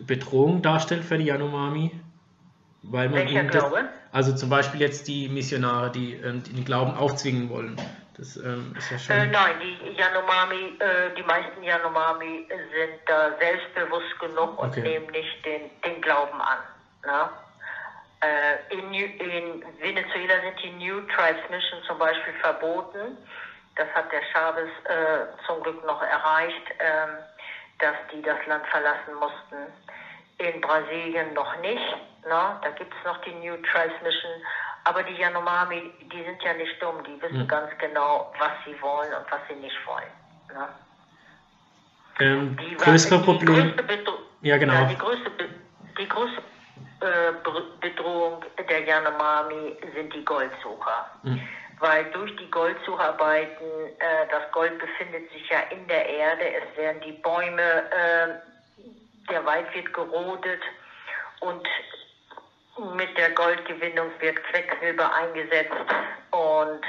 [0.00, 1.92] Bedrohung darstellt für die Yanomami.
[2.82, 3.44] Weil man Welcher?
[3.44, 3.72] Das,
[4.12, 7.76] also zum Beispiel jetzt die Missionare, die, ähm, die den Glauben aufzwingen wollen.
[8.16, 9.16] Das ähm, ist ja schon.
[9.16, 14.80] Äh, nein, die Yanomami, äh, die meisten Yanomami sind da selbstbewusst genug und okay.
[14.80, 16.58] nehmen nicht den, den Glauben an.
[17.04, 17.28] Ne?
[18.20, 23.18] Äh, in, in, Venezuela sind die New Tribes Mission zum Beispiel verboten.
[23.76, 27.18] Das hat der Chavez äh, zum Glück noch erreicht, ähm,
[27.78, 29.72] dass die das Land verlassen mussten.
[30.38, 31.96] In Brasilien noch nicht.
[32.24, 32.58] Ne?
[32.62, 34.32] Da gibt es noch die New Tribes Mission.
[34.84, 37.02] Aber die Yanomami, die sind ja nicht dumm.
[37.04, 37.48] Die wissen mhm.
[37.48, 40.12] ganz genau, was sie wollen und was sie nicht wollen.
[40.54, 40.68] Ne?
[42.20, 43.74] Ähm, die größere Problem.
[44.42, 44.74] ja, genau.
[44.74, 45.30] Ja, die größte,
[45.98, 46.42] die größte
[47.00, 47.32] äh,
[47.80, 51.10] Bedrohung der Yanomami sind die Goldsucher.
[51.24, 51.40] Mhm.
[51.78, 53.66] Weil durch die Goldsucharbeiten,
[53.98, 59.44] äh, das Gold befindet sich ja in der Erde, es werden die Bäume, äh, der
[59.44, 60.62] Wald wird gerodet
[61.40, 61.66] und
[62.94, 65.72] mit der Goldgewinnung wird Quecksilber eingesetzt
[66.30, 66.80] und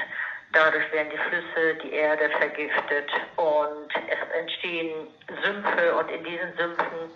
[0.52, 5.08] dadurch werden die Flüsse, die Erde vergiftet und es entstehen
[5.42, 7.10] Sümpfe und in diesen Sümpfen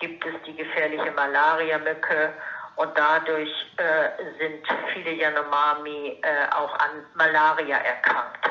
[0.00, 2.32] gibt es die gefährliche Malaria-Mücke
[2.76, 8.50] und dadurch äh, sind viele Yanomami äh, auch an Malaria erkrankt.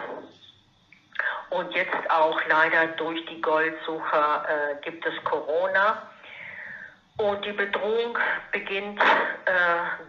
[1.50, 6.10] Und jetzt auch leider durch die Goldsucher äh, gibt es Corona.
[7.18, 8.18] Und die Bedrohung
[8.52, 9.54] beginnt äh,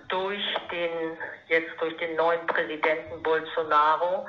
[0.08, 4.26] durch den, jetzt durch den neuen Präsidenten Bolsonaro,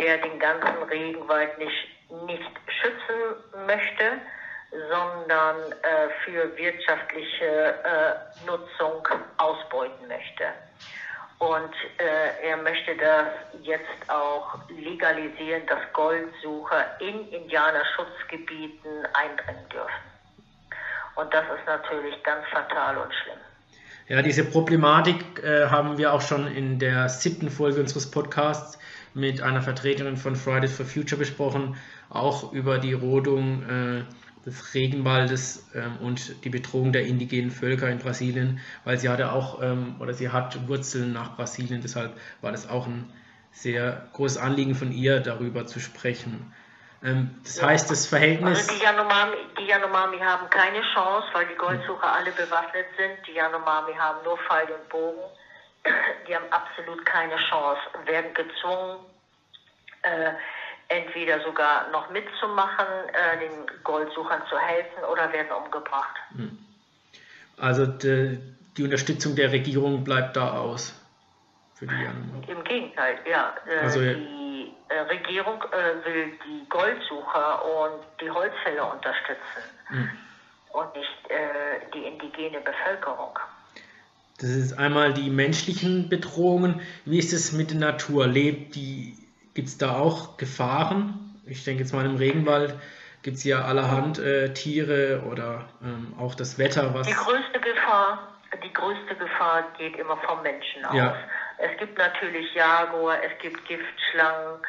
[0.00, 1.88] der den ganzen Regenwald nicht,
[2.26, 4.20] nicht schützen möchte
[4.70, 9.06] sondern äh, für wirtschaftliche äh, Nutzung
[9.38, 10.44] ausbeuten möchte.
[11.38, 13.28] Und äh, er möchte das
[13.62, 20.08] jetzt auch legalisieren, dass Goldsucher in Indianerschutzgebieten eindringen dürfen.
[21.14, 23.38] Und das ist natürlich ganz fatal und schlimm.
[24.08, 28.78] Ja, diese Problematik äh, haben wir auch schon in der siebten Folge unseres Podcasts
[29.14, 31.76] mit einer Vertreterin von Fridays for Future besprochen,
[32.08, 34.04] auch über die Rodung äh,
[34.48, 39.62] des Regenwaldes ähm, und die Bedrohung der indigenen Völker in Brasilien, weil sie hatte auch
[39.62, 43.12] ähm, oder sie hat Wurzeln nach Brasilien, deshalb war das auch ein
[43.52, 46.52] sehr großes Anliegen von ihr, darüber zu sprechen.
[47.02, 48.58] Ähm, das heißt, das Verhältnis.
[48.58, 53.26] Also die Yanomami, die Yanomami haben keine Chance, weil die Goldsucher alle bewaffnet sind.
[53.26, 55.22] Die Yanomami haben nur Pfeil und Bogen.
[56.26, 58.98] Die haben absolut keine Chance, werden gezwungen,
[60.02, 60.32] äh,
[60.88, 66.16] entweder sogar noch mitzumachen, äh, den Goldsuchern zu helfen oder werden umgebracht.
[66.34, 66.58] Hm.
[67.58, 68.38] Also die,
[68.76, 70.94] die Unterstützung der Regierung bleibt da aus
[71.74, 72.46] für die Yanomami.
[72.48, 73.54] Im Gegenteil, ja.
[73.66, 80.10] Äh, also, die äh, Regierung äh, will die Goldsucher und die Holzfäller unterstützen hm.
[80.70, 83.38] und nicht äh, die indigene Bevölkerung.
[84.40, 86.80] Das ist einmal die menschlichen Bedrohungen.
[87.04, 88.26] Wie ist es mit der Natur?
[88.28, 89.14] Lebt die
[89.58, 91.34] Gibt es da auch Gefahren?
[91.44, 92.78] Ich denke jetzt mal im Regenwald
[93.22, 96.94] gibt es ja allerhand äh, Tiere oder ähm, auch das Wetter.
[96.94, 100.94] Was die größte Gefahr, die größte Gefahr geht immer vom Menschen aus.
[100.94, 101.16] Ja.
[101.56, 104.60] Es gibt natürlich Jaguar, es gibt Giftschlangen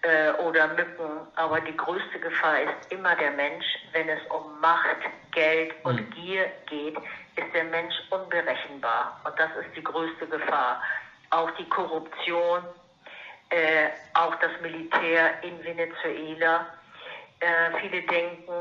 [0.00, 3.66] äh, oder Mücken, aber die größte Gefahr ist immer der Mensch.
[3.92, 4.96] Wenn es um Macht,
[5.32, 6.10] Geld und hm.
[6.12, 6.96] Gier geht,
[7.36, 9.20] ist der Mensch unberechenbar.
[9.26, 10.82] Und das ist die größte Gefahr.
[11.28, 12.62] Auch die Korruption,
[13.50, 16.66] äh, auch das Militär in Venezuela.
[17.40, 18.52] Äh, viele denken,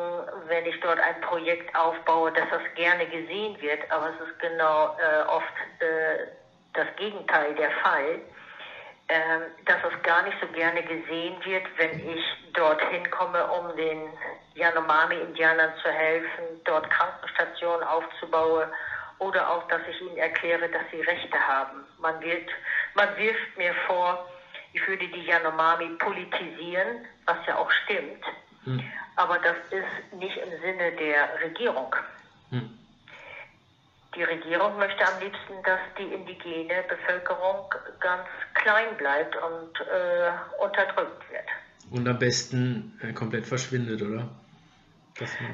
[0.47, 4.95] wenn ich dort ein Projekt aufbaue, dass das gerne gesehen wird, aber es ist genau
[4.99, 5.45] äh, oft
[5.79, 6.27] äh,
[6.73, 8.19] das Gegenteil der Fall,
[9.09, 12.23] ähm, dass es gar nicht so gerne gesehen wird, wenn ich
[12.53, 14.09] dorthin komme, um den
[14.55, 18.69] Yanomami-Indianern zu helfen, dort Krankenstationen aufzubauen
[19.19, 21.85] oder auch, dass ich ihnen erkläre, dass sie Rechte haben.
[21.99, 22.49] Man, wird,
[22.93, 24.27] man wirft mir vor,
[24.77, 28.23] ich würde die Yanomami politisieren, was ja auch stimmt.
[28.63, 28.81] Hm.
[29.15, 31.95] Aber das ist nicht im Sinne der Regierung.
[32.51, 32.69] Hm.
[34.15, 41.23] Die Regierung möchte am liebsten, dass die indigene Bevölkerung ganz klein bleibt und äh, unterdrückt
[41.31, 41.47] wird.
[41.91, 44.27] Und am besten äh, komplett verschwindet, oder?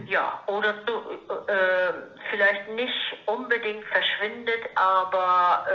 [0.08, 1.94] ja, oder so, äh,
[2.30, 5.66] vielleicht nicht unbedingt verschwindet, aber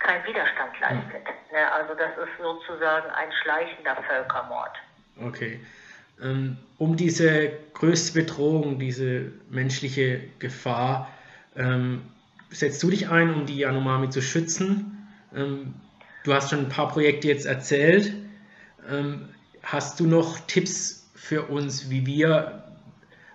[0.00, 1.24] keinen Widerstand leistet.
[1.52, 1.72] Ne?
[1.72, 4.76] Also das ist sozusagen ein schleichender Völkermord.
[5.22, 5.60] Okay.
[6.22, 11.10] Ähm, um diese größte Bedrohung, diese menschliche Gefahr,
[11.56, 12.02] ähm,
[12.50, 15.08] setzt du dich ein, um die Yanomami zu schützen?
[15.34, 15.74] Ähm,
[16.24, 18.12] du hast schon ein paar Projekte jetzt erzählt.
[19.62, 22.64] Hast du noch Tipps für uns, wie wir,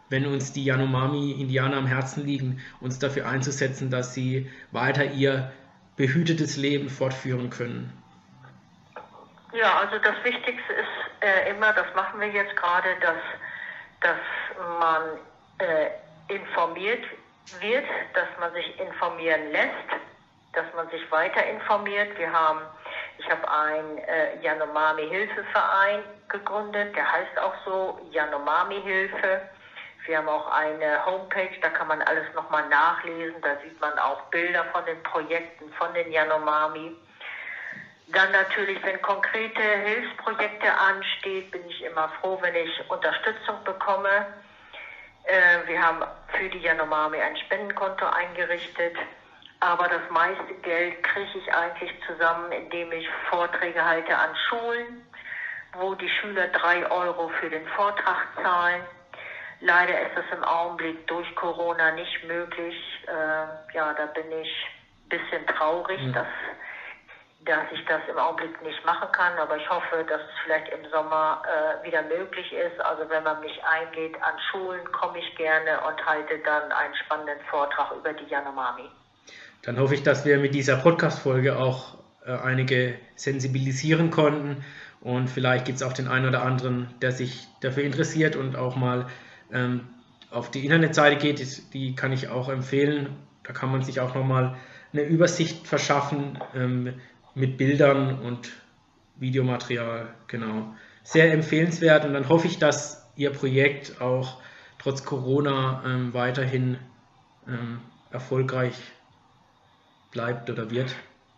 [0.09, 5.53] wenn uns die Yanomami-Indianer am Herzen liegen, uns dafür einzusetzen, dass sie weiter ihr
[5.97, 7.91] behütetes Leben fortführen können?
[9.53, 13.21] Ja, also das Wichtigste ist äh, immer, das machen wir jetzt gerade, dass,
[14.01, 14.19] dass
[14.79, 15.01] man
[15.59, 15.89] äh,
[16.33, 17.03] informiert
[17.61, 20.01] wird, dass man sich informieren lässt,
[20.53, 22.17] dass man sich weiter informiert.
[22.17, 22.59] Wir haben,
[23.17, 29.41] ich habe einen äh, Yanomami-Hilfeverein gegründet, der heißt auch so Yanomami-Hilfe.
[30.05, 34.21] Wir haben auch eine Homepage, da kann man alles nochmal nachlesen, da sieht man auch
[34.25, 36.95] Bilder von den Projekten, von den Yanomami.
[38.07, 44.27] Dann natürlich, wenn konkrete Hilfsprojekte anstehen, bin ich immer froh, wenn ich Unterstützung bekomme.
[45.23, 46.03] Äh, wir haben
[46.37, 48.95] für die Yanomami ein Spendenkonto eingerichtet.
[49.59, 55.07] Aber das meiste Geld kriege ich eigentlich zusammen, indem ich Vorträge halte an Schulen,
[55.73, 58.83] wo die Schüler drei Euro für den Vortrag zahlen.
[59.61, 62.75] Leider ist es im Augenblick durch Corona nicht möglich.
[63.07, 64.49] Äh, ja, da bin ich
[65.05, 66.13] ein bisschen traurig, mhm.
[66.13, 66.27] dass
[67.45, 70.89] dass ich das im Augenblick nicht machen kann, aber ich hoffe, dass es vielleicht im
[70.89, 72.79] Sommer äh, wieder möglich ist.
[72.83, 77.39] Also wenn man mich einlädt an Schulen, komme ich gerne und halte dann einen spannenden
[77.49, 78.89] Vortrag über die Yanomami.
[79.61, 84.65] Dann hoffe ich, dass wir mit dieser Podcast-Folge auch äh, einige sensibilisieren konnten
[85.01, 88.75] und vielleicht gibt es auch den einen oder anderen, der sich dafür interessiert und auch
[88.75, 89.05] mal
[90.31, 91.73] auf die Internetseite geht.
[91.73, 93.09] Die kann ich auch empfehlen.
[93.43, 94.55] Da kann man sich auch nochmal
[94.91, 96.93] eine Übersicht verschaffen, ähm,
[97.35, 98.51] mit Bildern und
[99.17, 100.73] Videomaterial, genau.
[101.03, 104.41] Sehr empfehlenswert und dann hoffe ich, dass Ihr Projekt auch
[104.79, 106.77] trotz Corona ähm, weiterhin
[107.47, 107.79] ähm,
[108.11, 108.75] erfolgreich
[110.11, 110.95] bleibt oder wird.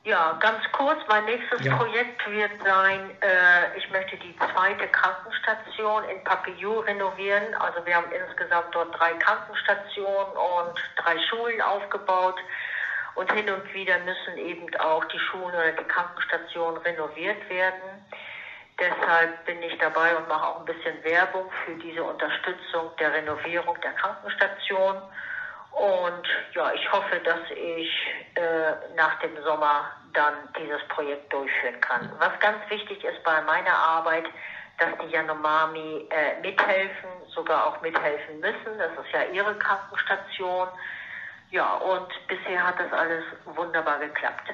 [0.07, 1.75] Ja, ganz kurz, mein nächstes ja.
[1.75, 7.53] Projekt wird sein, äh, ich möchte die zweite Krankenstation in Papillou renovieren.
[7.55, 12.37] Also wir haben insgesamt dort drei Krankenstationen und drei Schulen aufgebaut.
[13.15, 18.07] Und hin und wieder müssen eben auch die Schulen oder die Krankenstationen renoviert werden.
[18.79, 23.77] Deshalb bin ich dabei und mache auch ein bisschen Werbung für diese Unterstützung der Renovierung
[23.81, 25.01] der Krankenstation.
[25.71, 27.89] Und ja, ich hoffe, dass ich
[28.35, 32.11] äh, nach dem Sommer dann dieses Projekt durchführen kann.
[32.17, 34.25] Was ganz wichtig ist bei meiner Arbeit,
[34.79, 38.77] dass die Yanomami äh, mithelfen, sogar auch mithelfen müssen.
[38.77, 40.67] Das ist ja ihre Krankenstation.
[41.51, 44.49] Ja, und bisher hat das alles wunderbar geklappt.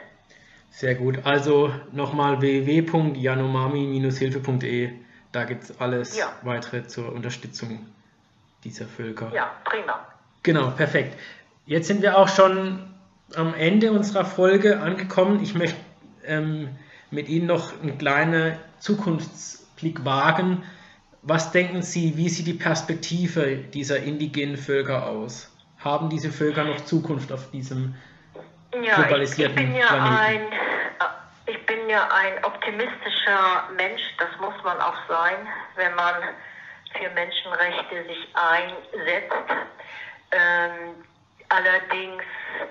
[0.69, 1.25] Sehr gut.
[1.25, 4.91] Also nochmal www.janomami-hilfe.de.
[5.31, 6.33] Da gibt es alles ja.
[6.43, 7.87] weitere zur Unterstützung
[8.63, 9.31] dieser Völker.
[9.33, 10.12] Ja, prima.
[10.43, 11.17] Genau, perfekt.
[11.65, 12.93] Jetzt sind wir auch schon
[13.35, 15.41] am Ende unserer Folge angekommen.
[15.41, 15.79] Ich möchte
[16.25, 16.69] ähm,
[17.11, 20.63] mit Ihnen noch einen kleinen Zukunftsblick wagen.
[21.21, 25.53] Was denken Sie, wie sieht die Perspektive dieser indigenen Völker aus?
[25.83, 27.95] haben diese Völker noch Zukunft auf diesem
[28.81, 30.17] ja, globalisierten ich, ich bin ja Planeten?
[30.17, 35.35] Ein, äh, ich bin ja ein optimistischer Mensch, das muss man auch sein,
[35.75, 36.15] wenn man
[36.97, 39.33] für Menschenrechte sich einsetzt.
[40.33, 41.05] Ähm,
[41.49, 42.23] allerdings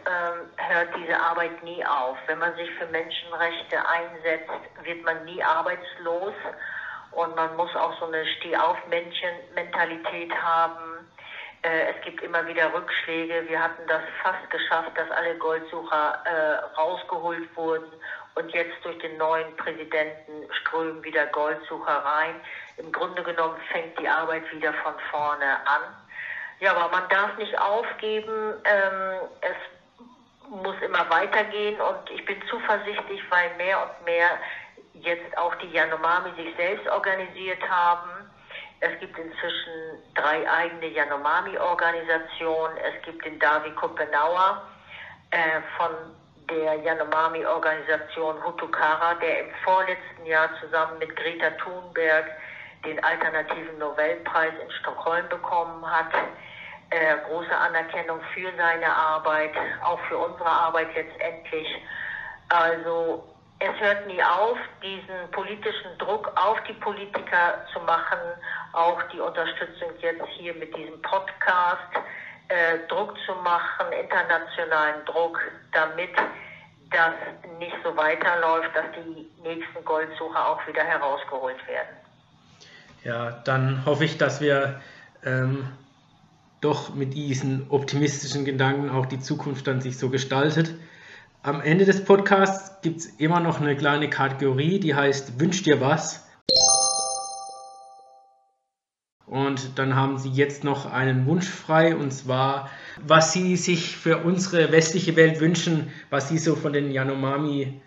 [0.07, 2.17] ähm, hört diese Arbeit nie auf.
[2.27, 4.51] Wenn man sich für Menschenrechte einsetzt,
[4.83, 6.35] wird man nie arbeitslos
[7.13, 10.93] und man muss auch so eine Steh-auf-Männchen-Mentalität haben
[11.63, 13.49] äh, es gibt immer wieder Rückschläge.
[13.49, 17.87] Wir hatten das fast geschafft, dass alle Goldsucher äh, rausgeholt wurden.
[18.35, 22.35] Und jetzt durch den neuen Präsidenten strömen wieder Goldsucher rein.
[22.79, 25.83] Im Grunde genommen fängt die Arbeit wieder von vorne an.
[26.63, 28.55] Ja, aber man darf nicht aufgeben.
[28.65, 34.31] Ähm, es muss immer weitergehen und ich bin zuversichtlich, weil mehr und mehr
[34.95, 38.23] jetzt auch die Yanomami sich selbst organisiert haben
[38.85, 42.77] es gibt inzwischen drei eigene Yanomami-Organisationen.
[42.79, 44.61] Es gibt den Davi Kopenauer
[45.31, 45.91] äh, von
[46.51, 52.27] der Yanomami-Organisation Hutukara, der im vorletzten Jahr zusammen mit Greta Thunberg
[52.85, 56.13] den alternativen Nobelpreis in Stockholm bekommen hat.
[56.93, 61.67] Äh, große Anerkennung für seine Arbeit, auch für unsere Arbeit letztendlich.
[62.51, 68.19] Also es hört nie auf, diesen politischen Druck auf die Politiker zu machen,
[68.75, 71.97] auch die Unterstützung jetzt hier mit diesem Podcast,
[72.49, 75.41] äh, Druck zu machen, internationalen Druck,
[75.73, 76.11] damit
[76.91, 77.15] das
[77.59, 81.97] nicht so weiterläuft, dass die nächsten Goldsucher auch wieder herausgeholt werden.
[83.03, 84.79] Ja, dann hoffe ich, dass wir
[85.25, 85.67] ähm,
[86.63, 90.75] doch mit diesen optimistischen Gedanken auch die Zukunft dann sich so gestaltet.
[91.43, 95.81] Am Ende des Podcasts gibt es immer noch eine kleine Kategorie, die heißt Wünsch dir
[95.81, 96.25] was.
[99.27, 104.19] Und dann haben Sie jetzt noch einen Wunsch frei, und zwar, was Sie sich für
[104.19, 107.81] unsere westliche Welt wünschen, was Sie so von den Yanomami,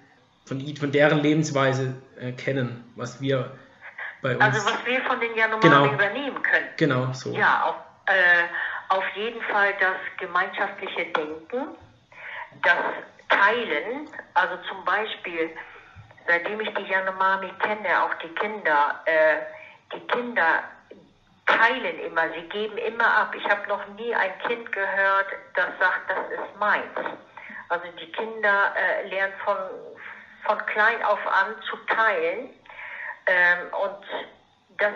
[0.46, 3.52] von, von deren Lebensweise äh, kennen, was wir
[4.22, 4.44] bei uns.
[4.44, 5.94] Also was wir von den Yanomami genau.
[5.94, 6.68] übernehmen können.
[6.78, 7.34] Genau, so.
[7.34, 7.76] Ja, auf,
[8.08, 8.44] äh,
[8.90, 11.76] auf jeden Fall das gemeinschaftliche Denken,
[12.64, 12.78] das
[13.30, 15.50] Teilen, also zum Beispiel,
[16.28, 19.38] seitdem ich die Yanomami kenne, auch die Kinder, äh,
[19.94, 20.64] die Kinder
[21.46, 23.36] teilen immer, sie geben immer ab.
[23.36, 27.18] Ich habe noch nie ein Kind gehört, das sagt, das ist meins.
[27.70, 29.58] Also die Kinder äh, lernen von,
[30.46, 32.50] von klein auf an zu teilen.
[33.28, 34.06] Ähm, und
[34.78, 34.94] das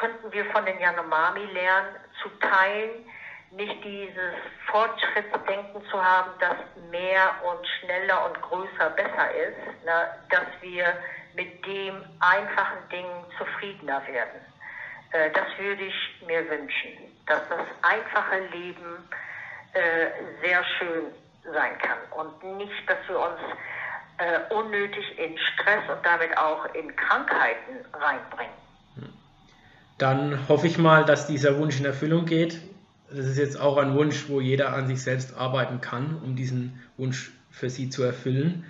[0.00, 3.04] könnten wir von den Yanomami lernen, zu teilen,
[3.50, 4.34] nicht dieses
[4.70, 6.56] Fortschrittsdenken zu haben, dass
[6.90, 10.96] mehr und schneller und größer besser ist, ne, dass wir
[11.34, 13.06] mit dem einfachen Ding
[13.38, 14.40] zufriedener werden.
[15.12, 19.08] Äh, das würde ich mir wünschen, dass das einfache Leben
[19.74, 20.06] äh,
[20.42, 21.12] sehr schön
[21.52, 23.40] sein kann und nicht, dass wir uns
[24.18, 28.69] äh, unnötig in Stress und damit auch in Krankheiten reinbringen.
[30.00, 32.58] Dann hoffe ich mal, dass dieser Wunsch in Erfüllung geht.
[33.10, 36.82] Das ist jetzt auch ein Wunsch, wo jeder an sich selbst arbeiten kann, um diesen
[36.96, 38.64] Wunsch für sie zu erfüllen.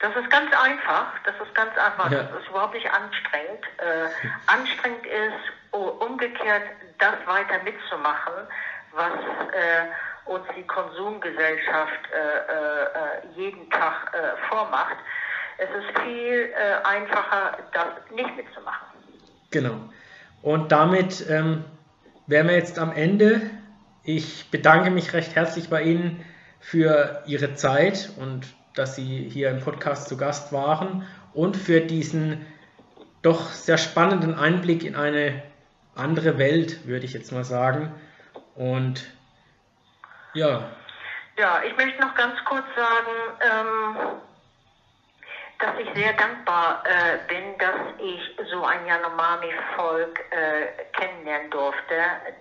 [0.00, 1.12] Das ist ganz einfach.
[1.24, 2.10] Das ist ganz einfach.
[2.10, 2.24] Ja.
[2.24, 3.62] Das ist überhaupt nicht anstrengend.
[3.78, 4.08] Äh,
[4.48, 6.64] anstrengend ist umgekehrt
[6.98, 8.34] das weiter mitzumachen,
[8.92, 14.96] was äh, uns die Konsumgesellschaft äh, äh jeden Tag äh, vormacht.
[15.58, 18.88] Es ist viel äh, einfacher, das nicht mitzumachen.
[19.52, 19.88] Genau.
[20.46, 21.64] Und damit ähm,
[22.28, 23.50] wären wir jetzt am Ende.
[24.04, 26.24] Ich bedanke mich recht herzlich bei Ihnen
[26.60, 32.46] für Ihre Zeit und dass Sie hier im Podcast zu Gast waren und für diesen
[33.22, 35.42] doch sehr spannenden Einblick in eine
[35.96, 37.92] andere Welt, würde ich jetzt mal sagen.
[38.54, 39.04] Und
[40.32, 40.70] ja.
[41.36, 43.96] Ja, ich möchte noch ganz kurz sagen, ähm,
[45.58, 51.94] dass ich sehr dankbar äh, bin, dass ich so ein Yanomami-Volk äh, kennenlernen durfte,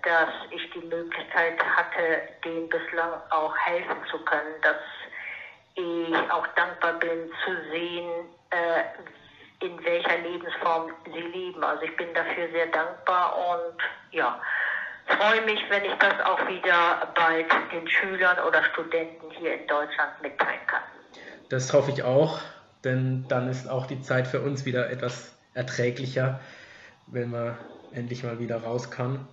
[0.04, 4.76] dass ich die Möglichkeit hatte, denen bislang auch helfen zu können, dass
[5.76, 8.10] ich auch dankbar bin zu sehen,
[8.50, 11.64] äh, in welcher Lebensform sie leben.
[11.64, 14.40] Also ich bin dafür sehr dankbar und ja,
[15.08, 20.22] freue mich, wenn ich das auch wieder bald den Schülern oder Studenten hier in Deutschland
[20.22, 20.84] mitteilen kann.
[21.50, 22.40] Das hoffe ich auch,
[22.86, 26.40] denn dann ist auch die Zeit für uns wieder etwas erträglicher,
[27.08, 27.58] wenn man
[27.92, 29.28] endlich mal wieder raus kann.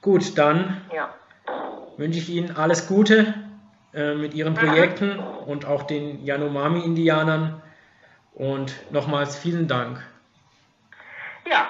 [0.00, 1.12] Gut, dann ja.
[1.96, 3.34] wünsche ich Ihnen alles Gute
[3.94, 7.62] äh, mit ihren Projekten und auch den Yanomami-Indianern.
[8.34, 10.02] Und nochmals vielen Dank.
[11.48, 11.68] Ja,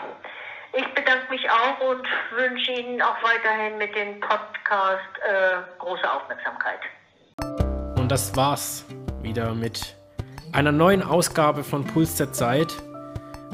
[0.72, 2.07] ich bedanke mich auch und
[2.37, 6.81] wünsche Ihnen auch weiterhin mit dem Podcast äh, große Aufmerksamkeit.
[7.97, 8.87] Und das war's
[9.22, 9.95] wieder mit
[10.55, 12.76] einer neuen Ausgabe von Puls der Zeit,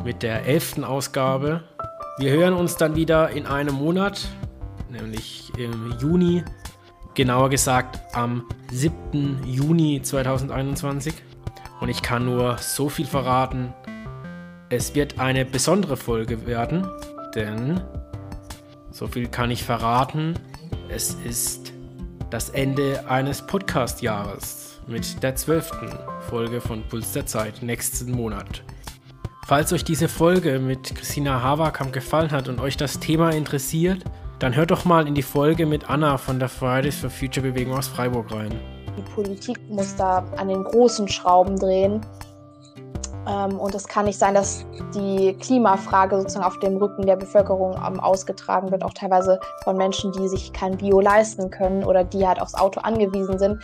[0.05, 1.63] mit der elften Ausgabe.
[2.19, 4.29] Wir hören uns dann wieder in einem Monat,
[4.91, 6.45] nämlich im Juni
[7.15, 9.45] genauer gesagt am 7.
[9.47, 11.15] Juni 2021.
[11.81, 13.73] Und ich kann nur so viel verraten.
[14.69, 16.87] Es wird eine besondere Folge werden,
[17.35, 17.81] denn
[18.91, 20.35] so viel kann ich verraten.
[20.91, 21.73] Es ist
[22.29, 25.89] das Ende eines Podcast-Jahres mit der zwölften
[26.29, 28.65] Folge von Puls der Zeit nächsten Monat.
[29.47, 34.05] Falls euch diese Folge mit Christina Haverkamp gefallen hat und euch das Thema interessiert,
[34.41, 37.75] dann hört doch mal in die Folge mit Anna von der Fridays for Future Bewegung
[37.75, 38.53] aus Freiburg rein.
[38.97, 42.01] Die Politik muss da an den großen Schrauben drehen.
[43.29, 44.65] Ähm, und es kann nicht sein, dass
[44.95, 50.11] die Klimafrage sozusagen auf dem Rücken der Bevölkerung ähm, ausgetragen wird, auch teilweise von Menschen,
[50.13, 53.63] die sich kein Bio leisten können oder die halt aufs Auto angewiesen sind.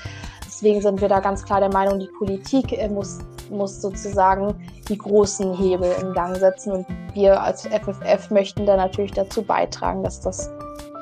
[0.57, 3.19] Deswegen sind wir da ganz klar der Meinung, die Politik äh, muss,
[3.51, 4.55] muss sozusagen
[4.89, 6.73] die großen Hebel in Gang setzen.
[6.73, 10.51] Und wir als FFF möchten da natürlich dazu beitragen, dass das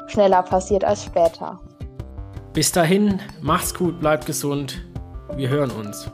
[0.09, 1.61] schneller passiert als später.
[2.53, 4.85] Bis dahin, macht's gut, bleibt gesund.
[5.37, 6.11] Wir hören uns.